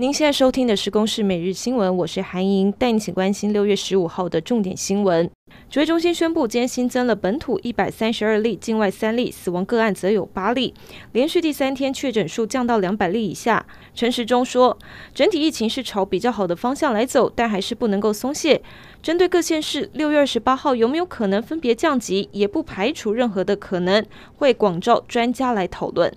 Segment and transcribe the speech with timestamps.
[0.00, 5.30] 您现在收听的是《公视每日新闻》，我是韩莹，带你一起关心六月十五号的重点新闻。
[5.68, 10.72] 指挥中心宣布，今天新增了本土一百三十二例，境外三例，死亡个案则有八例，
[11.12, 13.66] 连续第三天确诊数降到两百例以下。
[13.94, 14.78] 陈时中说，
[15.12, 18.62] 整体疫情是朝比较好的方向来走，但还是不能够松懈。
[19.02, 24.02] 针对各县市六月二十八号有没有可能分别降级，也不排除任何的可能，
[24.36, 26.10] 会广召专家来讨论。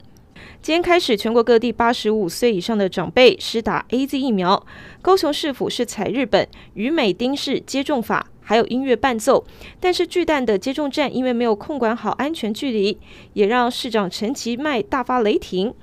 [0.64, 4.66] 今天开始，全国各地八十五岁以上的长辈施打 AZ 疫苗。
[5.02, 9.44] 高雄市府是采日本与美丁式接种法，还有音乐伴奏。
[9.82, 12.98] 但是巨蛋的接种站因为没有控管好安全距离，
[13.34, 15.74] 也让市长陈其迈大发雷霆。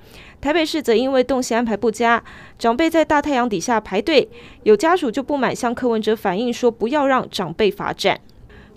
[0.41, 2.23] 台北市则因为动线安排不佳，
[2.57, 4.27] 长辈在大太阳底下排队，
[4.63, 8.19] 有家属就不满，向柯文哲反映说不要让长辈罚站。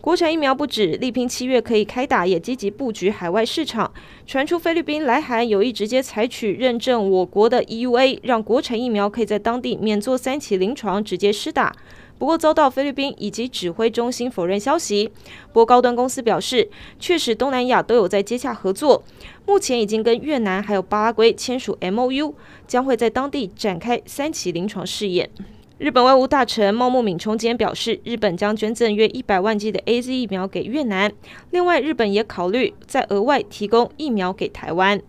[0.05, 3.91] 国产疫苗不止力拼七月可以开打，也积极布局海外市场。
[4.27, 11.75] 传出菲律宾来函有意直接采取认证我国的 EUA，让国产疫苗可以在当地免做三期临床直接施打。
[12.19, 15.11] 不过遭到菲律宾以及指挥中心否认消息。
[15.47, 16.69] 不过高端公司表示，
[17.01, 19.03] 确实东南亚都有在接洽合作，
[19.47, 22.35] 目前已经跟越南还有巴拉圭签署 MOU，
[22.69, 25.31] 将会在当地展开三期临床试验。
[25.79, 31.13] 日本外务大臣茂木敏充今天表示，日本将捐赠约一百万剂的 AZ 疫苗给越南。
[31.51, 35.03] 另外，日本也考虑再额外提供疫苗给台湾。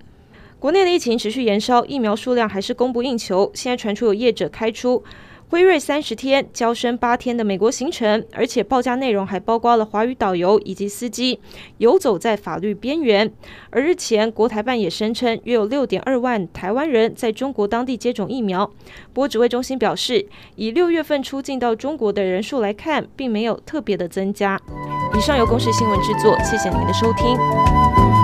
[0.58, 3.52] 国内的疫情持续延烧，疫苗数量还是供不应求。
[3.54, 5.04] 现在传出有业者开出。
[5.56, 11.40] 辉瑞三十天，交生八天的美国行程，而且报价内容还包括了华语导游以及司机，
[11.78, 13.32] 游走在法律边缘。
[13.70, 18.70] 而日前，国台办也声称，约有六点二万台湾人在中国当地接种疫苗。
[19.14, 24.60] 不过指挥中心表示，以六月份出境到中国的人数来看，并没有特别的增加。
[25.18, 28.15] 以上由公视新闻制作，谢谢您的收听。